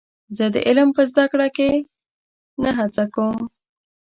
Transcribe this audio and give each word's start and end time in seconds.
زه 0.37 0.45
د 0.53 0.57
علم 0.67 0.89
په 0.97 1.01
زده 1.11 1.25
کړه 1.31 1.47
کې 1.57 1.69
نه 2.63 2.71
هڅه 2.79 3.03
کوم. 3.15 3.37